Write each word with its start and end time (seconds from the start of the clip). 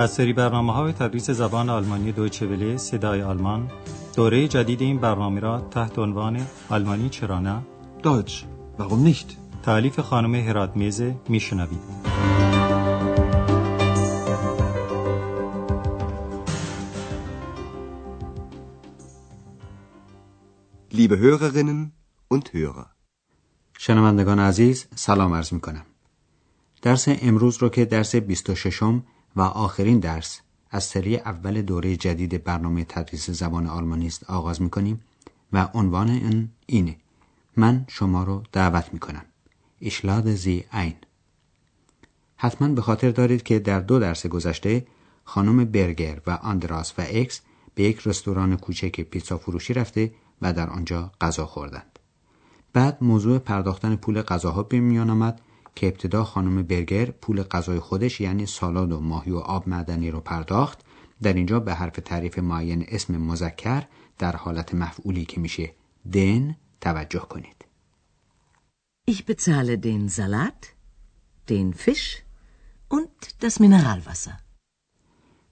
از 0.00 0.12
سری 0.12 0.32
برنامه 0.32 0.72
های 0.72 0.92
تدریس 0.92 1.30
زبان 1.30 1.70
آلمانی 1.70 2.12
دویچه 2.12 2.46
وله 2.46 2.76
صدای 2.76 3.22
آلمان 3.22 3.70
دوره 4.16 4.48
جدید 4.48 4.80
این 4.80 4.98
برنامه 4.98 5.40
را 5.40 5.60
تحت 5.60 5.98
عنوان 5.98 6.46
آلمانی 6.68 7.08
چرا 7.08 7.40
نه 7.40 7.62
Deutsch. 8.02 8.44
Warum 8.78 9.08
nicht? 9.08 9.36
تعلیف 9.62 10.00
خانم 10.00 10.34
هرات 10.34 10.76
میزه 10.76 11.14
میشنوید 11.28 11.80
Liebe 20.92 21.16
Hörerinnen 21.16 21.92
und 22.34 22.48
Hörer. 22.54 22.86
شنوندگان 23.78 24.38
عزیز 24.38 24.86
سلام 24.94 25.34
عرض 25.34 25.52
می 25.52 25.60
کنم. 25.60 25.86
درس 26.82 27.08
امروز 27.08 27.56
رو 27.58 27.68
که 27.68 27.84
درس 27.84 28.16
26 28.16 28.82
و 29.36 29.40
آخرین 29.40 29.98
درس 29.98 30.40
از 30.70 30.84
سری 30.84 31.16
اول 31.16 31.62
دوره 31.62 31.96
جدید 31.96 32.44
برنامه 32.44 32.84
تدریس 32.84 33.30
زبان 33.30 33.66
آلمانی 33.66 34.06
است 34.06 34.30
آغاز 34.30 34.62
می 34.62 34.70
کنیم 34.70 35.00
و 35.52 35.68
عنوان 35.74 36.08
این 36.08 36.48
اینه. 36.66 36.96
من 37.56 37.84
شما 37.88 38.22
رو 38.24 38.42
دعوت 38.52 38.92
می 38.92 38.98
کنم 38.98 39.24
اشلاد 39.80 40.34
زی 40.34 40.64
این 40.72 40.94
حتما 42.36 42.68
به 42.68 42.82
خاطر 42.82 43.10
دارید 43.10 43.42
که 43.42 43.58
در 43.58 43.80
دو 43.80 43.98
درس 43.98 44.26
گذشته 44.26 44.86
خانم 45.24 45.64
برگر 45.64 46.20
و 46.26 46.30
آندراس 46.30 46.92
و 46.98 47.02
اکس 47.08 47.40
به 47.74 47.82
یک 47.82 48.00
رستوران 48.06 48.56
کوچک 48.56 49.00
پیتزا 49.00 49.38
فروشی 49.38 49.74
رفته 49.74 50.12
و 50.42 50.52
در 50.52 50.70
آنجا 50.70 51.12
غذا 51.20 51.46
خوردند. 51.46 51.98
بعد 52.72 52.98
موضوع 53.00 53.38
پرداختن 53.38 53.96
پول 53.96 54.22
غذاها 54.22 54.62
به 54.62 54.80
میان 54.80 55.10
آمد 55.10 55.40
که 55.74 55.86
ابتدا 55.86 56.24
خانم 56.24 56.62
برگر 56.62 57.10
پول 57.10 57.42
غذای 57.42 57.78
خودش 57.78 58.20
یعنی 58.20 58.46
سالاد 58.46 58.92
و 58.92 59.00
ماهی 59.00 59.32
و 59.32 59.38
آب 59.38 59.68
معدنی 59.68 60.10
رو 60.10 60.20
پرداخت 60.20 60.80
در 61.22 61.32
اینجا 61.32 61.60
به 61.60 61.74
حرف 61.74 61.98
تعریف 62.04 62.38
معین 62.38 62.84
اسم 62.88 63.16
مذکر 63.16 63.82
در 64.18 64.36
حالت 64.36 64.74
مفعولی 64.74 65.24
که 65.24 65.40
میشه 65.40 65.74
دن 66.12 66.56
توجه 66.80 67.20
کنید 67.20 67.64
Ich 69.10 69.24
bezahle 69.26 69.76
den 69.78 70.08
Salat, 70.08 70.60
den 71.48 71.68
Fisch 71.74 72.08
und 72.88 73.10
das 73.40 73.54
Mineralwasser. 73.60 74.38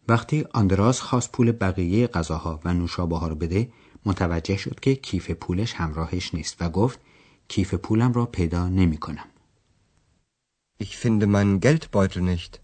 وقتی 0.08 0.44
آندراس 0.54 1.00
خواست 1.00 1.32
پول 1.32 1.52
بقیه 1.52 2.06
غذاها 2.06 2.60
و 2.64 2.74
نوشابه 2.74 3.18
ها 3.18 3.28
رو 3.28 3.34
بده 3.34 3.72
متوجه 4.06 4.56
شد 4.56 4.80
که 4.80 4.94
کیف 4.94 5.30
پولش 5.30 5.74
همراهش 5.74 6.34
نیست 6.34 6.56
و 6.60 6.70
گفت 6.70 7.00
کیف 7.48 7.74
پولم 7.74 8.12
را 8.12 8.26
پیدا 8.26 8.68
نمی 8.68 8.96
کنم. 8.96 9.28
Ich 10.80 10.96
finde 10.96 11.26
meinen 11.26 11.60
Geldbeutel 11.60 12.22
nicht. 12.22 12.60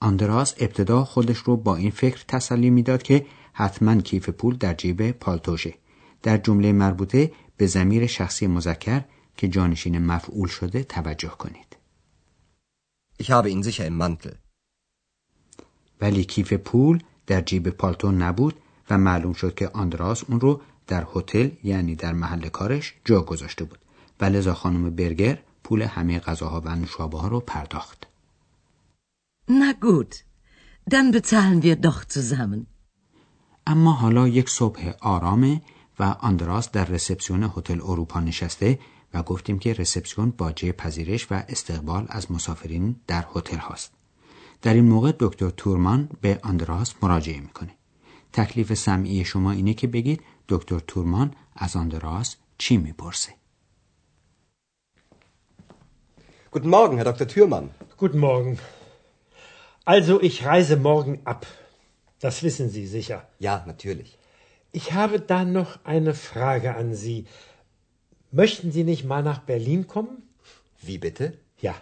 آندراس 0.00 0.54
ابتدا 0.58 1.04
خودش 1.04 1.38
رو 1.38 1.56
با 1.56 1.76
این 1.76 1.90
فکر 1.90 2.24
تسلی 2.28 2.70
می‌داد 2.70 3.02
که 3.02 3.26
حتما 3.52 4.00
کیف 4.00 4.28
پول 4.28 4.56
در 4.56 4.74
جیب 4.74 5.10
پالتوشه. 5.10 5.74
در 6.22 6.36
جمله 6.36 6.72
مربوطه 6.72 7.32
به 7.56 7.66
زمیر 7.66 8.06
شخصی 8.06 8.46
مذکر 8.46 9.04
که 9.36 9.48
جانشین 9.48 9.98
مفعول 9.98 10.48
شده 10.48 10.84
توجه 10.84 11.28
کنید. 11.28 11.76
Ich 13.22 13.30
habe 13.30 13.50
ihn 13.50 13.62
sicher 13.62 13.86
im 13.86 13.98
Mantel. 13.98 14.34
ولی 16.00 16.24
کیف 16.24 16.52
پول 16.52 17.02
در 17.26 17.40
جیب 17.40 17.68
پالتو 17.68 18.12
نبود 18.12 18.60
و 18.90 18.98
معلوم 18.98 19.32
شد 19.32 19.54
که 19.54 19.68
آندراس 19.68 20.24
اون 20.28 20.40
رو 20.40 20.60
در 20.86 21.06
هتل 21.14 21.50
یعنی 21.64 21.94
در 21.94 22.12
محل 22.12 22.48
کارش 22.48 22.94
جا 23.04 23.20
گذاشته 23.22 23.64
بود 23.64 23.78
و 24.20 24.24
لذا 24.24 24.54
خانم 24.54 24.90
برگر 24.90 25.42
پول 25.64 25.82
همه 25.82 26.18
غذاها 26.18 26.60
و 26.64 26.76
نوشابه 26.76 27.18
ها 27.18 27.28
رو 27.28 27.40
پرداخت. 27.40 28.06
Na 29.50 29.72
gut, 29.86 30.12
dann 30.92 31.06
bezahlen 31.12 31.62
wir 31.62 31.76
doch 31.76 32.04
zusammen. 32.08 32.66
اما 33.66 33.92
حالا 33.92 34.28
یک 34.28 34.50
صبح 34.50 34.92
آرامه 35.00 35.62
و 35.98 36.02
آندراس 36.02 36.70
در 36.70 36.84
رسپسیون 36.84 37.42
هتل 37.56 37.80
اروپا 37.82 38.20
نشسته 38.20 38.78
و 39.14 39.22
گفتیم 39.22 39.58
که 39.58 39.72
رسپسیون 39.72 40.30
باجه 40.30 40.72
پذیرش 40.72 41.32
و 41.32 41.34
استقبال 41.48 42.06
از 42.08 42.32
مسافرین 42.32 42.96
در 43.06 43.26
هتل 43.34 43.56
هاست. 43.56 43.92
در 44.62 44.74
این 44.74 44.84
موقع 44.84 45.12
دکتر 45.20 45.50
تورمان 45.50 46.08
به 46.20 46.40
آندراس 46.42 46.94
مراجعه 47.02 47.40
می‌کنه. 47.40 47.74
تکلیف 48.32 48.74
سمعی 48.74 49.24
شما 49.24 49.50
اینه 49.50 49.74
که 49.74 49.86
بگید 49.86 50.22
دکتر 50.48 50.78
تورمان 50.78 51.34
از 51.56 51.76
آندراس 51.76 52.36
چی 52.58 52.76
می‌پرسه؟ 52.76 53.34
Guten 56.51 56.69
Morgen, 56.69 56.95
Herr 56.97 57.05
Dr. 57.05 57.27
Thürmann. 57.27 57.69
Guten 57.97 58.19
Morgen. 58.19 58.59
Also, 59.83 60.21
ich 60.21 60.45
reise 60.45 60.77
morgen 60.77 61.21
ab. 61.25 61.45
Das 62.19 62.43
wissen 62.43 62.69
Sie 62.69 62.87
sicher. 62.87 63.27
Ja, 63.39 63.63
natürlich. 63.67 64.17
Ich 64.71 64.93
habe 64.93 65.19
da 65.19 65.45
noch 65.45 65.79
eine 65.83 66.13
Frage 66.13 66.75
an 66.75 66.95
Sie. 66.95 67.25
Möchten 68.31 68.71
Sie 68.71 68.83
nicht 68.83 69.03
mal 69.05 69.23
nach 69.23 69.39
Berlin 69.39 69.87
kommen? 69.87 70.23
Wie 70.81 70.97
bitte? 70.97 71.37
Ja. 71.59 71.75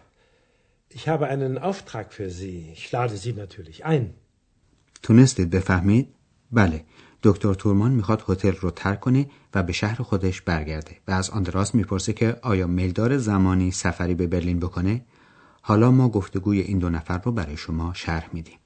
Ich 0.90 1.08
habe 1.08 1.28
einen 1.28 1.58
Auftrag 1.58 2.14
für 2.14 2.30
Sie. 2.30 2.70
Ich 2.74 2.92
lade 2.92 3.18
Sie 3.18 3.34
natürlich 3.34 3.86
ein. 3.86 4.14
تونستید 5.04 5.50
بفهمید؟ 5.50 6.08
بله 6.52 6.82
دکتر 7.23 7.55
تورمان 7.55 7.91
می‌خواد 7.91 8.25
هتل 8.29 8.53
رو 8.61 8.71
ترک 8.71 9.01
کنه 9.01 9.31
و 9.55 9.63
به 9.63 9.73
شهر 9.73 10.03
خودش 10.03 10.41
برگرده 10.43 10.97
و 11.09 11.11
از 11.11 11.31
آندراس 11.31 11.75
می‌پرسه 11.75 12.13
که 12.13 12.37
آیا 12.43 12.67
میلدار 12.67 13.19
زمانی 13.19 13.71
سفری 13.71 14.15
به 14.15 14.27
برلین 14.27 14.59
بکنه؟ 14.61 15.05
حالا 15.63 15.91
ما 15.91 16.09
گفتگوی 16.09 16.61
این 16.61 16.79
دو 16.79 16.91
نفر 16.91 17.19
رو 17.19 17.33
برای 17.33 17.57
شما 17.57 17.95
شرح 17.95 18.29
میدیم. 18.33 18.59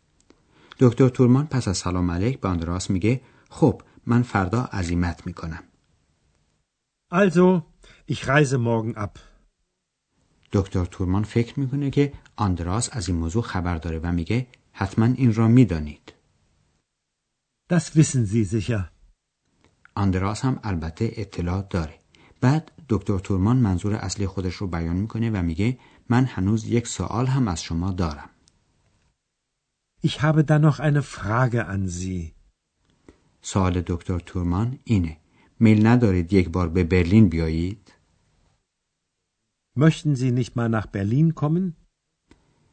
دکتر 0.79 1.09
تورمان 1.09 1.47
پس 1.47 1.69
از 1.69 1.79
سلام 1.79 2.11
علیک 2.11 2.41
به 2.41 2.49
آندراس 2.49 2.91
میگه 2.91 3.21
خب 3.51 3.83
من 4.07 4.23
فردا 4.23 4.63
عزیمت 4.63 5.27
می‌کنم. 5.27 5.63
Also, 7.13 7.63
ich 8.13 8.25
reise 8.27 8.57
morgen 8.57 8.97
ab. 8.97 9.19
دکتر 10.53 10.85
تورمان 10.85 11.23
فکر 11.23 11.61
می‌کنه 11.61 11.91
که 11.91 12.13
آندراس 12.37 12.89
از 12.93 13.09
این 13.09 13.19
موضوع 13.19 13.43
خبر 13.43 13.77
داره 13.77 13.99
و 13.99 14.13
میگه 14.13 14.47
حتما 14.73 15.05
این 15.05 15.35
را 15.35 15.49
می‌دانید. 15.49 16.12
Das 17.73 17.97
wissen 17.97 18.27
Sie 18.27 18.45
sicher. 18.45 18.91
آندراس 19.95 20.45
هم 20.45 20.61
البته 20.63 21.13
اطلاع 21.17 21.67
داره 21.71 21.99
بعد 22.41 22.73
دکتر 22.89 23.19
تورمان 23.19 23.57
منظور 23.57 23.95
اصلی 23.95 24.27
خودش 24.27 24.55
رو 24.55 24.67
بیان 24.67 24.97
می‌کنه 24.97 25.31
و 25.31 25.43
میگه 25.43 25.79
من 26.09 26.25
هنوز 26.25 26.65
یک 26.65 26.87
سوال 26.87 27.27
هم 27.27 27.49
از 27.49 27.63
شما 27.63 27.93
دارم 27.93 28.31
Ich 30.07 30.21
habe 30.23 30.45
da 30.45 30.59
noch 30.59 30.81
eine 30.81 31.03
Frage 31.03 31.67
an 31.67 31.89
Sie. 31.89 32.33
سوال 33.43 33.81
دکتر 33.87 34.19
تورمان 34.19 34.79
اینه 34.85 35.17
میل 35.61 35.87
ندارید 35.87 36.33
یک 36.33 36.49
بار 36.49 36.69
به 36.69 36.85
برلین 36.85 37.29
بیایید 37.29 37.93
Möchten 39.79 40.15
Sie 40.17 40.33
nicht 40.33 40.57
mal 40.57 40.69
nach 40.69 40.87
Berlin 40.87 41.35
kommen? 41.35 41.73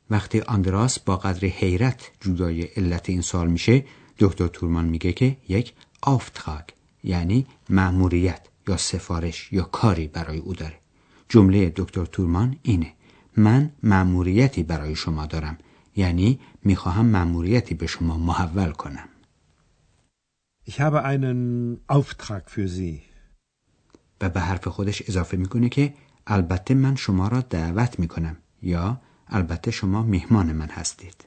وقتی 0.10 0.42
آندراس 0.42 1.00
با 1.00 1.18
قدر 1.18 1.48
حیرت 1.48 2.12
جویای 2.22 2.62
علت 2.64 3.10
این 3.10 3.22
سال 3.22 3.48
میشه 3.48 3.86
دکتر 4.20 4.48
تورمان 4.48 4.86
میگه 4.86 5.14
که 5.14 5.38
یک 5.50 5.74
آفتخاگ 6.02 6.64
یعنی 7.04 7.48
مأموریت 7.70 8.42
یا 8.68 8.78
سفارش 8.78 9.54
یا 9.54 9.64
کاری 9.64 10.08
برای 10.08 10.38
او 10.38 10.54
داره. 10.54 10.80
جمله 11.30 11.74
دکتر 11.76 12.06
تورمان 12.06 12.56
اینه 12.62 12.94
من 13.38 13.72
مأموریتی 13.84 14.64
برای 14.64 14.96
شما 14.96 15.26
دارم 15.26 15.58
یعنی 15.96 16.40
می‌خواهم 16.64 17.06
مأموریتی 17.06 17.74
به 17.76 17.88
شما 17.88 18.18
محول 18.18 18.72
کنم. 18.72 19.10
Ich 20.68 20.80
habe 20.80 21.04
einen 21.04 21.42
Auftrag 21.98 22.44
für 22.50 22.68
Sie. 22.68 23.02
و 24.22 24.30
به 24.30 24.40
حرف 24.40 24.68
خودش 24.68 25.10
اضافه 25.10 25.38
می‌کنه 25.38 25.70
که 25.70 25.94
البته 26.28 26.74
من 26.74 26.96
شما 26.96 27.28
را 27.28 27.42
دعوت 27.42 28.00
می‌کنم 28.00 28.38
یا 28.62 29.02
البته 29.28 29.72
شما 29.72 30.04
میهمان 30.04 30.54
من 30.54 30.70
هستید. 30.70 31.26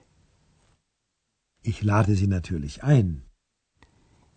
Ich 1.64 1.82
lade 1.82 2.14
Sie 2.14 2.26
natürlich 2.26 2.85
ein. 2.85 3.23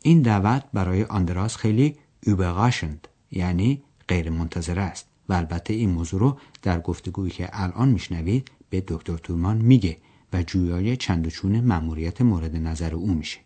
این 0.04 0.22
دعوت 0.22 0.64
برای 0.74 1.04
آندراس 1.04 1.56
خیلی 1.56 1.96
überraschend 2.26 3.08
یعنی 3.32 3.84
غیر 4.08 4.30
منتظره 4.30 4.82
است. 4.82 5.08
و 5.30 5.34
البته 5.34 5.74
این 5.74 5.90
موضوع 5.90 6.20
رو 6.20 6.40
در 6.62 6.80
گفتگویی 6.80 7.32
که 7.32 7.50
الان 7.52 7.90
میشنوید 7.90 8.52
به 8.70 8.84
دکتر 8.88 9.18
تورمان 9.18 9.58
میگه 9.58 9.98
و 10.34 10.44
جویای 10.44 10.98
چند 10.98 11.28
و 11.28 11.30
چون 11.30 11.60
مأموریت 11.60 12.22
مورد 12.22 12.56
نظر 12.56 12.96
او 12.96 13.14
میشه. 13.14 13.40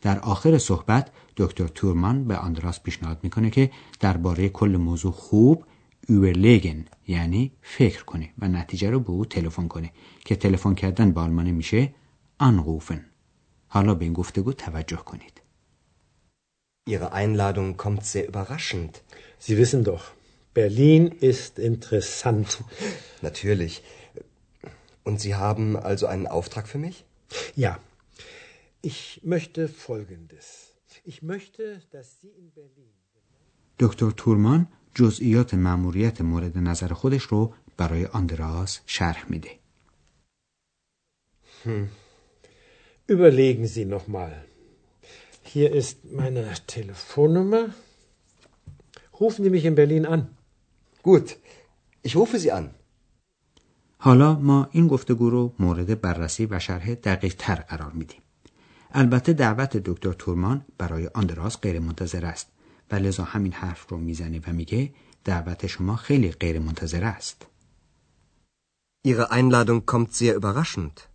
در 0.00 0.18
آخر 0.18 0.58
صحبت 0.58 1.10
دکتر 1.36 1.66
تورمان 1.66 2.24
به 2.24 2.36
آندراس 2.36 2.80
پیشنهاد 2.80 3.18
می‌کنه 3.22 3.50
که 3.50 3.70
درباره 4.00 4.48
کل 4.48 4.76
موضوع 4.76 5.12
خوب 5.12 5.64
überlegen 6.10 6.76
یعنی 7.08 7.52
فکر 7.62 8.04
کنه 8.04 8.30
و 8.38 8.48
نتیجه 8.48 8.90
رو 8.90 9.00
به 9.00 9.10
او 9.10 9.24
تلفن 9.24 9.68
کنه 9.68 9.92
که 10.24 10.36
تلفن 10.36 10.74
کردن 10.74 11.10
به 11.10 11.20
آلمانی 11.20 11.52
میشه. 11.52 11.94
anrufen 12.39 12.99
حالا 13.67 13.95
به 13.95 14.05
این 14.05 14.13
گفتگو 14.13 14.53
توجه 14.53 14.97
کنید 14.97 15.41
Ihre 16.89 17.11
Einladung 17.13 17.77
kommt 17.77 18.03
sehr 18.05 18.27
überraschend. 18.27 19.03
Sie 19.45 19.57
wissen 19.57 19.83
doch, 19.83 20.05
Berlin 20.55 21.03
ist 21.31 21.59
interessant. 21.59 22.49
Natürlich. 23.21 23.83
Und 25.03 25.21
Sie 25.21 25.35
haben 25.35 25.77
also 25.77 26.07
einen 26.07 26.27
Auftrag 26.27 26.67
für 26.67 26.79
mich? 26.79 27.05
Ja, 27.55 27.73
ich 28.81 29.21
möchte 29.23 29.67
Folgendes. 29.67 30.45
Ich 31.11 31.21
möchte, 31.21 31.63
dass 31.91 32.07
Sie 32.21 32.31
in 32.41 32.51
Berlin 32.51 32.93
دکتر 33.79 34.11
تورمان 34.11 34.67
جزئیات 34.95 35.53
مأموریت 35.53 36.21
مورد 36.21 36.57
نظر 36.57 36.93
خودش 36.93 37.23
رو 37.23 37.53
برای 37.77 38.05
آندراس 38.05 38.79
شرح 38.85 39.25
میده. 39.29 39.49
Überlegen 43.06 43.66
Sie 43.66 43.84
noch 43.84 44.08
mal. 44.08 44.32
Hier 45.42 45.72
ist 45.80 45.96
meine 46.20 46.42
Telefonnummer. 46.66 47.64
Rufen 49.20 49.44
Sie 49.44 49.50
mich 49.50 49.66
in 49.66 49.74
Berlin 49.74 50.06
an. 50.06 50.22
Gut, 51.02 51.36
ich 52.02 52.16
rufe 52.16 52.38
Sie 52.38 52.52
an. 52.52 52.70
حالا 53.98 54.34
ما 54.34 54.68
این 54.72 54.88
گفتگو 54.88 55.30
رو 55.30 55.54
مورد 55.58 56.00
بررسی 56.00 56.46
و 56.46 56.58
شرح 56.58 56.94
دقیق 56.94 57.34
تر 57.38 57.54
قرار 57.54 57.92
میدیم. 57.92 58.20
البته 58.90 59.32
دعوت 59.32 59.76
دکتر 59.76 60.12
تورمان 60.12 60.64
برای 60.78 61.10
آندراس 61.14 61.60
غیر 61.60 61.78
منتظر 61.78 62.24
است 62.24 62.48
و 62.90 62.94
لذا 62.94 63.24
همین 63.24 63.52
حرف 63.52 63.88
رو 63.88 63.96
می‌زنه 63.98 64.40
و 64.46 64.52
میگه 64.52 64.90
دعوت 65.24 65.66
شما 65.66 65.96
خیلی 65.96 66.30
غیر 66.30 66.58
منتظر 66.58 67.04
است. 67.04 67.46
Ihre 69.06 69.30
Einladung 69.30 69.84
kommt 69.86 70.14
sehr 70.14 70.34
überraschend. 70.34 71.13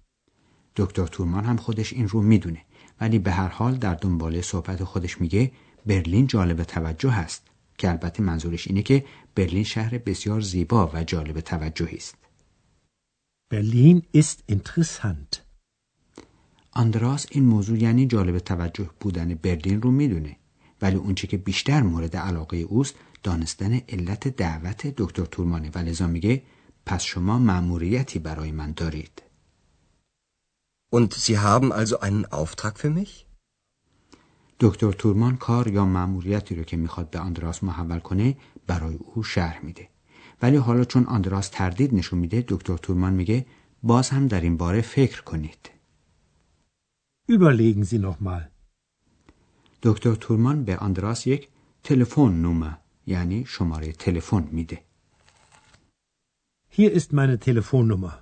دکتر 0.80 1.08
تورمان 1.08 1.46
هم 1.46 1.58
خودش 1.58 1.94
این 1.94 2.08
رو 2.08 2.22
می‌دونه 2.22 2.62
ولی 3.02 3.20
به 3.20 3.32
هر 3.32 3.48
حال 3.48 3.76
در 3.76 3.96
دنباله 3.96 4.42
صحبت 4.42 4.84
خودش 4.84 5.22
میگه 5.22 5.52
برلین 5.86 6.28
جالب 6.28 6.64
توجه 6.64 7.14
است 7.14 7.48
که 7.78 7.90
البته 7.90 8.24
منظورش 8.24 8.68
اینه 8.68 8.82
که 8.82 9.06
برلین 9.36 9.64
شهر 9.64 9.98
بسیار 9.98 10.42
زیبا 10.42 10.92
و 10.94 11.04
جالب 11.04 11.40
توجهی 11.40 11.98
است. 11.98 12.16
Berlin 13.54 14.02
ist 14.18 14.54
interessant. 14.56 15.38
آندراس 16.72 17.28
این 17.32 17.46
موضوع 17.46 17.78
یعنی 17.78 18.08
جالب 18.08 18.40
توجه 18.40 18.90
بودن 19.00 19.36
برلین 19.36 19.82
رو 19.82 19.92
می‌دونه 19.92 20.36
ولی 20.82 20.96
اونچه 20.96 21.28
که 21.28 21.38
بیشتر 21.38 21.82
مورد 21.82 22.16
علاقه 22.18 22.58
اوست 22.58 22.96
دانستن 23.24 23.74
علت 23.90 24.28
دعوت 24.28 24.88
دکتر 24.88 25.26
تورمانه 25.26 25.72
و 25.76 25.78
لذا 25.78 26.08
میگه 26.08 26.42
پس 26.86 27.04
شما 27.04 27.40
مأموریتی 27.40 28.20
برای 28.20 28.52
من 28.52 28.72
دارید. 28.72 29.29
Und 30.92 31.14
Sie 31.14 31.38
haben 31.38 31.72
also 31.72 32.00
einen 32.00 32.26
Auftrag 32.26 32.80
für 32.80 32.90
mich? 32.90 33.26
دکتر 34.60 34.92
تورمان 34.92 35.38
کار 35.38 35.68
یا 35.68 35.86
مأموریتی 35.86 36.56
رو 36.56 36.64
که 36.64 36.78
می‌خواد 36.78 37.10
به 37.10 37.20
آندراس 37.20 37.64
محول 37.64 38.00
کنه 38.00 38.38
برای 38.68 38.96
او 38.96 39.24
شرح 39.24 39.66
میده. 39.66 39.90
ولی 40.42 40.58
حالا 40.58 40.84
چون 40.84 41.06
آندراس 41.06 41.50
تردید 41.50 41.94
نشون 41.94 42.20
میده 42.20 42.46
دکتر 42.48 42.78
تورمان 42.78 43.14
میگه 43.14 43.46
باز 43.84 44.10
هم 44.10 44.28
در 44.28 44.42
این 44.42 44.58
باره 44.58 44.82
فکر 44.82 45.22
کنید. 45.22 45.70
Überlegen 47.32 47.84
Sie 47.84 48.00
noch 48.00 48.22
mal. 48.22 48.44
دکتر 49.84 50.16
تورمان 50.16 50.64
به 50.64 50.78
آندراس 50.78 51.28
یک 51.28 51.50
تلفن 51.84 52.42
نومه 52.42 52.78
یعنی 53.08 53.46
شماره 53.46 53.92
تلفن 53.92 54.50
میده 54.52 54.84
Hier 56.72 56.92
ist 56.92 57.14
meine 57.14 57.38
Telefonnummer. 57.38 58.14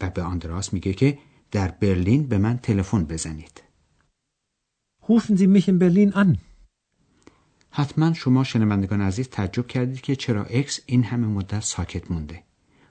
و 0.00 0.10
به 0.10 0.22
آندراس 0.22 0.72
میگه 0.72 0.92
که 0.92 1.18
در 1.54 1.68
برلین 1.68 2.26
به 2.26 2.38
من 2.38 2.58
تلفن 2.58 3.04
بزنید. 3.04 3.62
Rufen 5.02 5.36
Sie 5.36 5.46
mich 5.46 5.68
in 5.68 5.78
Berlin 5.78 6.12
an. 6.14 6.38
حتما 7.70 8.12
شما 8.12 8.44
شنوندگان 8.44 9.00
عزیز 9.00 9.28
تعجب 9.28 9.66
کردید 9.66 10.00
که 10.00 10.16
چرا 10.16 10.44
اکس 10.44 10.80
این 10.86 11.04
همه 11.04 11.26
مدت 11.26 11.60
ساکت 11.60 12.10
مونده. 12.10 12.42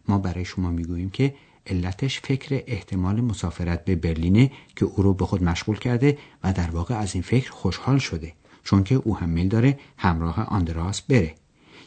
ما 0.07 0.17
برای 0.17 0.45
شما 0.45 0.71
می‌گوییم 0.71 1.09
که 1.09 1.35
علتش 1.67 2.19
فکر 2.19 2.63
احتمال 2.67 3.21
مسافرت 3.21 3.85
به 3.85 3.95
برلینه 3.95 4.51
که 4.75 4.85
او 4.85 5.03
رو 5.03 5.13
به 5.13 5.25
خود 5.25 5.43
مشغول 5.43 5.79
کرده 5.79 6.17
و 6.43 6.53
در 6.53 6.71
واقع 6.71 6.95
از 6.95 7.13
این 7.13 7.23
فکر 7.23 7.51
خوشحال 7.51 7.97
شده 7.97 8.33
چون 8.63 8.83
که 8.83 8.95
او 8.95 9.17
هم 9.17 9.29
میل 9.29 9.47
داره 9.47 9.79
همراه 9.97 10.39
آندراس 10.39 11.01
بره 11.01 11.35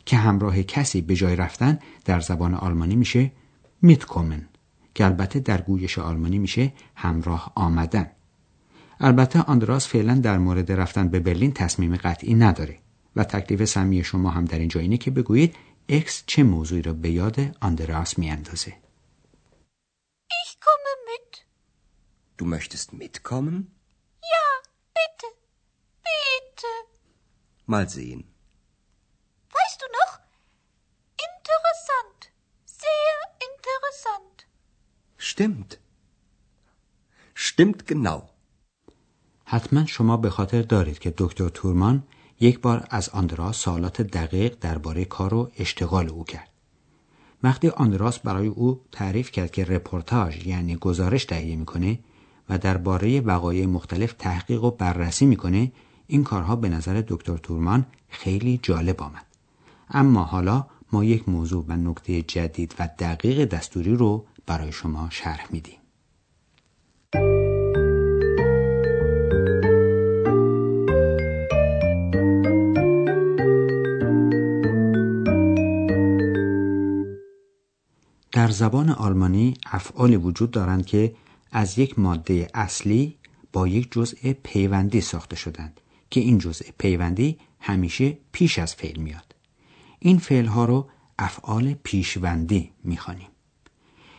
که 0.05 0.17
همراه 0.17 0.63
کسی 0.63 1.01
به 1.01 1.15
جای 1.15 1.37
رفتن 1.37 1.79
در 2.05 2.21
زبان 2.21 2.55
آلمانی 2.55 2.97
میشه 2.97 3.33
میتکومن 3.83 4.49
که 4.97 5.05
البته 5.05 5.41
در 5.41 5.61
گویش 5.61 5.99
آلمانی 5.99 6.39
میشه 6.39 6.73
همراه 6.95 7.53
آمدن 7.55 8.11
البته 9.01 9.43
آندراس 9.43 9.89
فعلا 9.89 10.15
در 10.15 10.39
مورد 10.39 10.73
رفتن 10.73 11.09
به 11.09 11.21
برلین 11.21 11.53
تصمیم 11.53 11.97
قطعی 11.97 12.35
نداره 12.35 12.79
و 13.17 13.25
تکلیف 13.25 13.65
سمی 13.65 14.05
شما 14.05 14.31
هم 14.31 14.45
در 14.45 14.59
اینجا 14.59 14.81
اینه 14.81 14.97
که 14.97 15.11
بگویید 15.11 15.57
اکس 15.89 16.23
چه 16.27 16.43
موضوعی 16.43 16.83
را 16.83 16.93
به 16.93 17.11
یاد 17.11 17.57
آندراس 17.61 18.19
میاندازه 18.19 18.73
Ich 20.45 20.53
komme 20.67 20.93
mit. 21.11 21.31
Du 22.39 22.45
möchtest 22.55 22.89
mitkommen? 23.03 23.57
Ja, 24.35 24.49
bitte. 24.99 25.29
Bitte. 26.09 26.73
Mal 27.73 27.87
sehen. 27.97 28.21
Weißt 29.57 29.79
du 29.83 29.87
noch? 29.99 30.13
Interessant. 31.29 32.21
Sehr 32.85 33.17
interessant. 33.49 34.37
Stimmt. 35.37 35.79
Stimmt 37.35 37.87
genau. 37.87 38.23
حتما 39.45 39.87
شما 39.87 40.17
به 40.17 40.31
خاطر 40.31 40.63
دارید 40.63 40.99
که 40.99 41.15
دکتر 41.19 41.49
تورمان 41.49 42.03
یک 42.41 42.61
بار 42.61 42.87
از 42.91 43.09
آندراس 43.09 43.57
سوالات 43.57 44.03
دقیق 44.03 44.57
درباره 44.61 45.05
کار 45.05 45.35
و 45.35 45.51
اشتغال 45.59 46.09
او 46.09 46.25
کرد. 46.25 46.49
وقتی 47.43 47.69
آندراس 47.69 48.19
برای 48.19 48.47
او 48.47 48.81
تعریف 48.93 49.31
کرد 49.31 49.51
که 49.51 49.65
رپورتاج 49.65 50.47
یعنی 50.47 50.77
گزارش 50.77 51.25
تهیه 51.25 51.57
می‌کنه 51.57 51.99
و 52.49 52.59
درباره 52.59 53.21
وقایع 53.21 53.67
مختلف 53.67 54.13
تحقیق 54.13 54.65
و 54.65 54.71
بررسی 54.71 55.27
می‌کنه 55.27 55.73
این 56.07 56.25
کارها 56.25 56.57
به 56.57 56.69
نظر 56.69 57.03
دکتر 57.09 57.37
تورمان 57.37 57.87
خیلی 58.09 58.61
جالب 58.63 59.03
آمد. 59.03 59.27
اما 59.91 60.23
حالا 60.23 60.67
ما 60.93 61.05
یک 61.05 61.29
موضوع 61.29 61.65
و 61.69 61.77
نکته 61.77 62.23
جدید 62.23 62.75
و 62.79 62.89
دقیق 62.99 63.45
دستوری 63.45 63.95
رو 63.95 64.27
برای 64.47 64.73
شما 64.73 65.11
شرح 65.11 65.47
میدیم. 65.51 65.79
در 78.33 78.51
زبان 78.51 78.91
آلمانی 78.91 79.55
افعالی 79.67 80.17
وجود 80.17 80.51
دارند 80.51 80.87
که 80.87 81.15
از 81.53 81.79
یک 81.79 81.99
ماده 81.99 82.49
اصلی 82.55 83.19
با 83.53 83.69
یک 83.69 83.93
جزء 83.93 84.33
پیوندی 84.43 85.01
ساخته 85.01 85.37
شدند 85.37 85.81
که 86.11 86.21
این 86.21 86.39
جزء 86.39 86.65
پیوندی 86.79 87.39
همیشه 87.61 88.19
پیش 88.33 88.59
از 88.59 88.75
فعل 88.75 89.01
میاد. 89.01 89.35
این 89.99 90.19
فعل 90.19 90.47
ها 90.47 90.65
رو 90.65 90.89
افعال 91.19 91.75
پیشوندی 91.75 92.73
می‌خوانیم. 92.85 93.29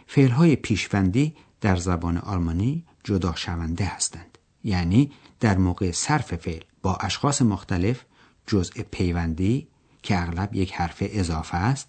فعل 0.07 0.29
های 0.29 0.55
پیشوندی 0.55 1.35
در 1.61 1.75
زبان 1.75 2.17
آلمانی 2.17 2.85
جدا 3.03 3.35
شونده 3.35 3.85
هستند. 3.85 4.37
یعنی 4.63 5.11
در 5.39 5.57
موقع 5.57 5.91
صرف 5.91 6.35
فعل 6.35 6.61
با 6.81 6.95
اشخاص 6.95 7.41
مختلف 7.41 8.05
جزء 8.47 8.81
پیوندی 8.91 9.67
که 10.03 10.21
اغلب 10.21 10.55
یک 10.55 10.73
حرف 10.73 10.97
اضافه 11.01 11.57
است 11.57 11.87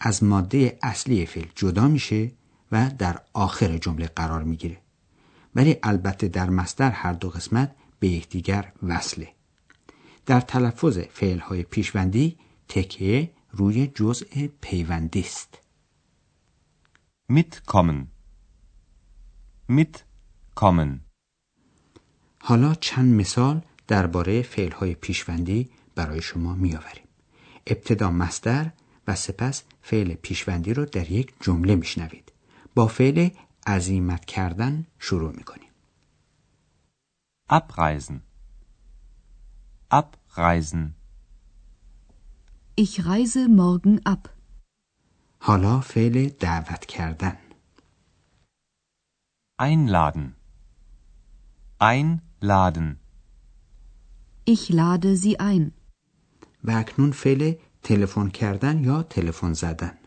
از 0.00 0.24
ماده 0.24 0.78
اصلی 0.82 1.26
فعل 1.26 1.46
جدا 1.54 1.88
میشه 1.88 2.32
و 2.72 2.90
در 2.98 3.20
آخر 3.32 3.78
جمله 3.78 4.06
قرار 4.06 4.42
می‌گیره. 4.42 4.80
ولی 5.54 5.76
البته 5.82 6.28
در 6.28 6.50
مصدر 6.50 6.90
هر 6.90 7.12
دو 7.12 7.30
قسمت 7.30 7.76
به 8.00 8.08
یکدیگر 8.08 8.72
وصله. 8.82 9.28
در 10.26 10.40
تلفظ 10.40 10.98
فعل 10.98 11.38
های 11.38 11.62
پیشوندی 11.62 12.38
تکیه 12.68 13.30
روی 13.50 13.86
جزء 13.86 14.46
پیوندی 14.60 15.20
است. 15.20 15.63
Mitkommen. 17.28 18.08
Mitkommen. 19.68 21.00
حالا 22.38 22.74
چند 22.74 23.14
مثال 23.14 23.62
درباره 23.88 24.42
فعل 24.42 24.72
های 24.72 24.94
پیشوندی 24.94 25.70
برای 25.94 26.22
شما 26.22 26.54
میآوریم 26.54 27.08
ابتدا 27.66 28.10
مصدر 28.10 28.72
و 29.06 29.14
سپس 29.14 29.62
فعل 29.82 30.14
پیشوندی 30.14 30.74
رو 30.74 30.84
در 30.84 31.10
یک 31.10 31.32
جمله 31.40 31.74
میشنوید 31.74 32.32
با 32.74 32.86
فعل 32.86 33.28
عزیمت 33.66 34.24
کردن 34.24 34.86
شروع 34.98 35.32
می‌کنیم 35.36 35.70
Abreisen. 37.48 38.22
Abreisen. 39.90 40.94
Ich 42.76 43.04
reise 43.04 43.48
morgen 43.48 44.00
ab. 44.04 44.33
حالا 45.46 45.80
فعل 45.80 46.28
دعوت 46.28 46.84
کردن 46.84 47.36
Einladen. 49.58 50.34
Einladen. 51.78 52.98
Ich 54.44 54.68
lade 54.70 55.16
Sie 55.16 55.40
ein. 55.40 55.72
و 56.64 56.70
اکنون 56.70 57.12
فعل 57.12 57.54
تلفن 57.82 58.28
کردن 58.28 58.84
یا 58.84 59.02
تلفن 59.02 59.52
زدن 59.52 59.98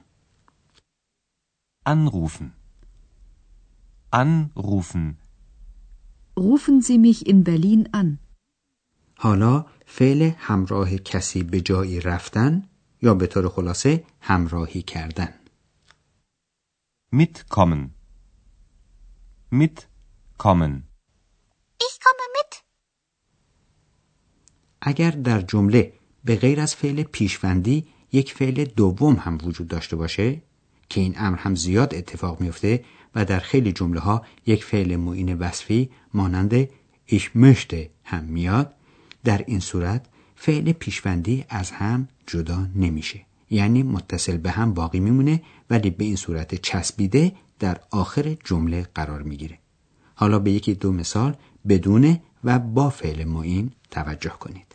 Anrufen. 1.86 2.52
Anrufen. 4.12 5.18
rufen 6.40 6.82
Sie 6.82 6.98
mich 6.98 7.28
in 7.28 7.44
Berlin 7.44 7.90
an. 7.94 8.20
حالا 9.18 9.66
فعل 9.86 10.32
همراه 10.38 10.98
کسی 10.98 11.44
به 11.44 11.62
جایی 11.62 12.00
رفتن 12.02 12.70
یا 13.02 13.14
به 13.14 13.28
طور 13.28 13.50
خلاصه 13.50 14.04
همراهی 14.22 14.82
کردن 14.82 15.34
Mitkommen. 17.12 17.82
Mitkommen. 19.50 20.74
Ich 21.80 22.00
komme 22.04 22.28
mit. 22.38 22.64
اگر 24.82 25.12
در 25.12 25.42
جمله 25.42 25.94
به 26.24 26.36
غیر 26.36 26.60
از 26.62 26.76
فعل 26.76 27.04
پیشوندی 27.04 27.88
یک 28.12 28.34
فعل 28.34 28.66
دوم 28.66 29.16
هم 29.16 29.38
وجود 29.44 29.68
داشته 29.68 29.96
باشه 29.96 30.42
که 30.90 31.02
این 31.02 31.14
امر 31.18 31.38
هم 31.38 31.56
زیاد 31.56 31.96
اتفاق 31.96 32.42
میفته 32.42 32.86
و 33.16 33.26
در 33.26 33.40
خیلی 33.40 33.72
جمله 33.72 34.00
ها 34.00 34.26
یک 34.46 34.64
فعل 34.64 34.96
معین 34.96 35.34
وصفی 35.34 35.90
مانند 36.14 36.70
ich 37.10 37.24
möchte 37.36 37.76
هم 38.04 38.24
میاد 38.24 38.74
در 39.24 39.44
این 39.48 39.60
صورت 39.60 40.06
فعل 40.40 40.72
پیشوندی 40.72 41.46
از 41.50 41.72
هم 41.72 42.08
جدا 42.28 42.68
نمیشه 42.76 43.26
یعنی 43.50 43.84
متصل 43.84 44.38
به 44.38 44.52
هم 44.52 44.74
باقی 44.74 45.00
میمونه 45.00 45.44
ولی 45.70 45.90
به 45.90 46.04
این 46.04 46.16
صورت 46.16 46.56
چسبیده 46.56 47.36
در 47.60 47.82
آخر 47.92 48.34
جمله 48.44 48.88
قرار 48.96 49.22
می‌گیره 49.22 49.60
حالا 50.16 50.40
به 50.40 50.52
یکی 50.52 50.74
دو 50.74 50.92
مثال 50.92 51.36
بدون 51.68 52.20
و 52.44 52.60
با 52.60 52.90
فعل 52.90 53.24
معین 53.24 53.72
توجه 53.92 54.30
کنید 54.30 54.68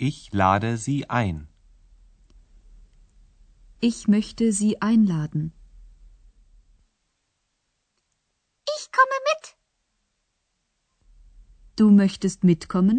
Ich 0.00 0.30
lade 0.32 0.76
Sie 0.76 1.10
ein. 1.10 1.48
Ich 3.80 3.98
möchte 4.06 4.52
Sie 4.52 4.80
einladen. 4.80 5.42
Ich 8.76 8.84
komme 8.96 9.18
mit. 9.30 9.44
Du 11.78 11.90
möchtest 11.90 12.44
mitkommen? 12.44 12.98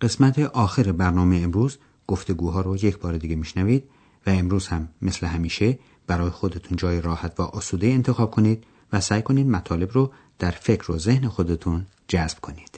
قسمت 0.00 0.38
آخر 0.38 0.92
برنامه 0.92 1.36
امروز 1.36 1.78
گفتگوها 2.06 2.60
رو 2.60 2.76
یک 2.76 2.98
بار 2.98 3.18
دیگه 3.18 3.36
میشنوید 3.36 3.84
و 4.26 4.30
امروز 4.30 4.66
هم 4.66 4.88
مثل 5.02 5.26
همیشه 5.26 5.78
برای 6.06 6.30
خودتون 6.30 6.76
جای 6.76 7.00
راحت 7.00 7.40
و 7.40 7.42
آسوده 7.42 7.86
انتخاب 7.86 8.30
کنید 8.30 8.64
و 8.92 9.00
سعی 9.00 9.22
کنید 9.22 9.46
مطالب 9.46 9.90
رو 9.92 10.12
در 10.38 10.50
فکر 10.50 10.92
و 10.92 10.98
ذهن 10.98 11.28
خودتون 11.28 11.86
جذب 12.08 12.40
کنید. 12.40 12.69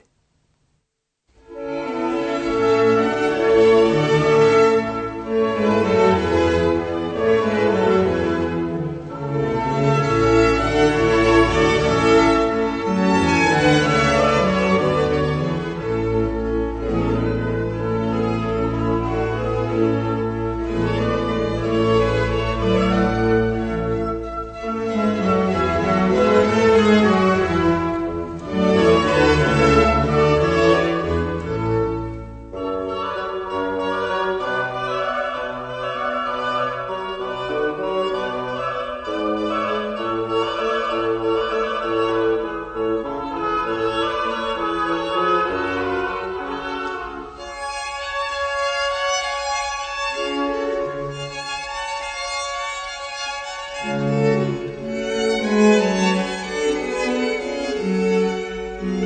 Guten 58.83 58.99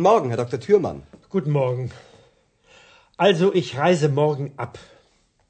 Morgen, 0.00 0.28
Herr 0.28 0.38
Dr. 0.38 0.58
Thürmann. 0.58 1.02
Guten 1.28 1.50
Morgen. 1.50 1.90
Also, 3.18 3.52
ich 3.52 3.76
reise 3.76 4.08
morgen 4.08 4.54
ab. 4.56 4.78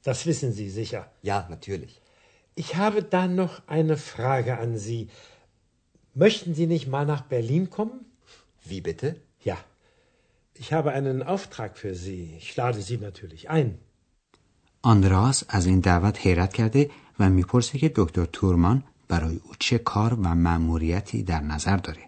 Das 0.03 0.25
wissen 0.25 0.51
Sie 0.51 0.69
sicher. 0.69 1.09
Ja, 1.21 1.47
natürlich. 1.49 2.01
Ich 2.55 2.75
habe 2.75 3.03
da 3.03 3.27
noch 3.27 3.61
eine 3.67 3.95
Frage 3.95 4.57
an 4.57 4.77
Sie. 4.77 5.07
Möchten 6.13 6.53
Sie 6.53 6.67
nicht 6.67 6.87
mal 6.87 7.05
nach 7.05 7.21
Berlin 7.21 7.69
kommen? 7.69 8.05
Wie 8.65 8.81
bitte? 8.81 9.15
Ja. 9.41 9.57
Ich 10.60 10.72
habe 10.72 10.92
einen 10.92 11.22
Auftrag 11.22 11.76
für 11.78 11.94
Sie. 11.94 12.34
Ich 12.38 12.56
lade 12.56 12.80
Sie 12.82 12.98
natürlich 12.98 13.50
ein. 13.50 13.78
آندراس 14.82 15.44
از 15.48 15.66
این 15.66 15.80
دعوت 15.80 16.18
حیرت 16.18 16.52
کرده 16.52 16.90
و 17.18 17.30
میپرسه 17.30 17.78
که 17.78 17.92
دکتر 17.94 18.24
تورمان 18.24 18.84
برای 19.08 19.40
او 19.44 19.50
چه 19.58 19.78
کار 19.78 20.14
و 20.14 20.34
مأموریتی 20.34 21.22
در 21.22 21.40
نظر 21.40 21.76
داره. 21.76 22.02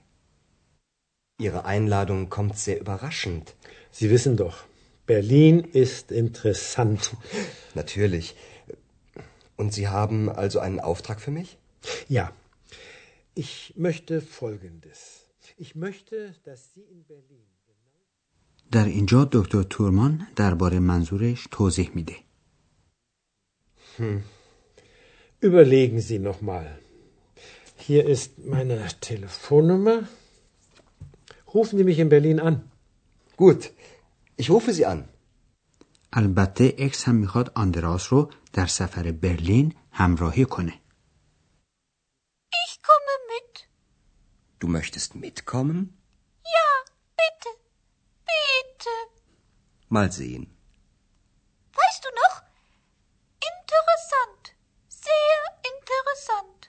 Ihre 1.40 1.64
Einladung 1.64 2.30
kommt 2.30 2.56
sehr 2.58 2.80
überraschend. 2.80 3.54
Sie 3.92 4.10
wissen 4.10 4.36
doch, 4.36 4.56
Berlin 5.06 5.60
ist 5.84 6.12
interessant. 6.12 7.16
Natürlich. 7.74 8.34
Und 9.56 9.72
Sie 9.72 9.88
haben 9.88 10.28
also 10.28 10.58
einen 10.60 10.80
Auftrag 10.80 11.20
für 11.20 11.30
mich? 11.30 11.58
Ja. 12.08 12.32
Ich 13.34 13.74
möchte 13.76 14.20
Folgendes. 14.20 14.98
Ich 15.56 15.74
möchte, 15.74 16.34
dass 16.44 16.60
Sie 16.74 16.82
in 16.94 17.04
Berlin. 17.04 17.46
در 18.73 18.85
اینجا 18.85 19.29
دکتر 19.31 19.63
تورمان 19.63 20.27
درباره 20.35 20.79
منظورش 20.79 21.47
توضیح 21.51 21.91
میده. 21.95 22.15
Überlegen 25.47 25.99
Sie 26.07 26.19
noch 26.29 26.41
mal. 26.41 26.67
Hier 27.87 28.03
ist 28.15 28.29
meine 28.53 28.75
Telefonnummer. 29.09 29.97
Rufen 31.53 31.77
Sie 31.77 31.87
mich 31.89 31.99
in 32.03 32.09
Berlin 32.15 32.39
an. 32.39 32.55
Gut. 33.43 33.61
Ich 34.41 34.49
rufe 34.49 34.71
Sie 34.73 34.85
an. 34.85 35.09
البته 36.13 36.75
اکس 36.77 37.07
هم 37.07 37.15
می‌خواد 37.15 37.51
آندراس 37.55 38.13
رو 38.13 38.31
در 38.53 38.65
سفر 38.65 39.11
برلین 39.11 39.73
همراهی 39.91 40.45
کنه. 40.45 40.73
Ich 42.65 42.73
komme 42.87 43.15
mit. 43.31 43.67
Du 44.61 44.67
möchtest 44.67 45.15
mitkommen? 45.15 45.79
Ja, 46.55 46.69
bitte. 47.19 47.49
Bitte. 48.31 48.95
Mal 49.95 50.09
sehen. 50.21 50.43
Weißt 51.79 52.01
du 52.05 52.09
noch? 52.21 52.35
Interessant. 53.51 54.43
Sehr 55.07 55.39
interessant. 55.71 56.59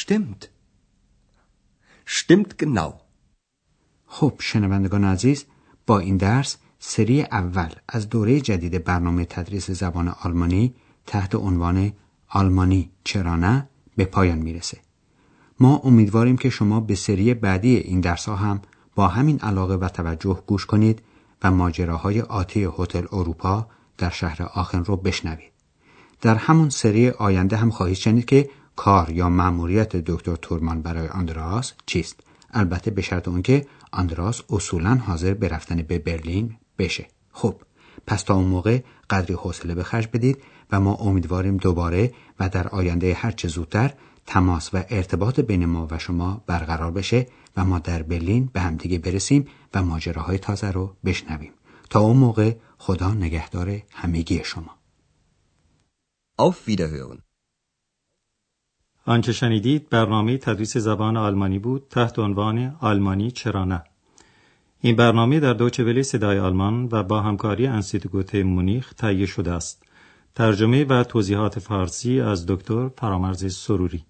Stimmt. 0.00 0.42
Stimmt 2.18 2.52
genau. 2.62 2.90
خب 4.06 4.34
شنوندگان 4.38 5.04
عزیز 5.04 5.44
با 5.86 5.98
این 5.98 6.16
درس 6.16 6.56
سری 6.78 7.22
اول 7.22 7.72
از 7.88 8.08
دوره 8.08 8.40
جدید 8.40 8.84
برنامه 8.84 9.24
تدریس 9.24 9.70
زبان 9.70 10.08
آلمانی 10.08 10.74
تحت 11.06 11.34
عنوان 11.34 11.92
آلمانی 12.28 12.90
چرا 13.04 13.36
نه 13.36 13.68
به 13.96 14.04
پایان 14.04 14.38
می‌رسه. 14.38 14.78
ما 15.60 15.76
امیدواریم 15.76 16.36
که 16.36 16.50
شما 16.50 16.80
به 16.80 16.94
سری 16.94 17.34
بعدی 17.34 17.76
این 17.76 18.00
درس 18.00 18.28
ها 18.28 18.36
هم 18.36 18.62
با 18.94 19.08
همین 19.08 19.40
علاقه 19.40 19.74
و 19.74 19.88
توجه 19.88 20.42
گوش 20.46 20.66
کنید 20.66 21.02
و 21.42 21.50
ماجراهای 21.50 22.20
آتی 22.20 22.68
هتل 22.78 23.06
اروپا 23.12 23.66
در 23.98 24.10
شهر 24.10 24.42
آخن 24.42 24.84
رو 24.84 24.96
بشنوید. 24.96 25.52
در 26.20 26.34
همون 26.34 26.68
سری 26.70 27.10
آینده 27.10 27.56
هم 27.56 27.70
خواهید 27.70 27.96
شنید 27.96 28.24
که 28.24 28.50
کار 28.76 29.10
یا 29.10 29.28
مأموریت 29.28 29.96
دکتر 29.96 30.36
تورمان 30.36 30.82
برای 30.82 31.08
آندراس 31.08 31.72
چیست 31.86 32.20
البته 32.50 32.90
به 32.90 33.02
شرط 33.02 33.28
اون 33.28 33.42
آندراس 33.92 34.42
اصولا 34.50 34.94
حاضر 34.94 35.34
به 35.34 35.48
رفتن 35.48 35.82
به 35.82 35.98
برلین 35.98 36.56
بشه 36.78 37.06
خب 37.32 37.54
پس 38.06 38.22
تا 38.22 38.34
اون 38.34 38.44
موقع 38.44 38.82
قدری 39.10 39.34
حوصله 39.34 39.74
به 39.74 39.82
خرج 39.82 40.08
بدید 40.12 40.42
و 40.72 40.80
ما 40.80 40.94
امیدواریم 40.94 41.56
دوباره 41.56 42.12
و 42.40 42.48
در 42.48 42.68
آینده 42.68 43.14
هرچه 43.14 43.48
زودتر 43.48 43.94
تماس 44.32 44.74
و 44.74 44.84
ارتباط 44.90 45.40
بین 45.40 45.66
ما 45.66 45.88
و 45.90 45.98
شما 45.98 46.44
برقرار 46.46 46.90
بشه 46.90 47.26
و 47.56 47.64
ما 47.64 47.78
در 47.78 48.02
برلین 48.02 48.50
به 48.52 48.60
همدیگه 48.60 48.98
برسیم 48.98 49.48
و 49.74 49.82
ماجراهای 49.82 50.38
تازه 50.38 50.70
رو 50.70 50.96
بشنویم. 51.04 51.52
تا 51.90 52.00
اون 52.00 52.16
موقع 52.16 52.56
خدا 52.78 53.14
نگهدار 53.14 53.82
همگی 53.92 54.44
شما. 54.44 54.74
Auf 56.40 56.68
Wiederhören. 56.68 57.18
آنچه 59.04 59.32
شنیدید 59.32 59.88
برنامه 59.88 60.38
تدریس 60.38 60.76
زبان 60.76 61.16
آلمانی 61.16 61.58
بود 61.58 61.86
تحت 61.90 62.18
عنوان 62.18 62.76
آلمانی 62.80 63.30
چرا 63.30 63.64
نه. 63.64 63.84
این 64.80 64.96
برنامه 64.96 65.40
در 65.40 65.52
دوچه 65.52 65.84
ولی 65.84 66.02
صدای 66.02 66.38
آلمان 66.38 66.88
و 66.92 67.02
با 67.02 67.20
همکاری 67.20 67.66
انسیتگوت 67.66 68.34
مونیخ 68.34 68.94
تهیه 68.94 69.26
شده 69.26 69.52
است. 69.52 69.82
ترجمه 70.34 70.84
و 70.84 71.04
توضیحات 71.04 71.58
فارسی 71.58 72.20
از 72.20 72.46
دکتر 72.46 72.88
فرامرز 72.88 73.56
سروری. 73.56 74.04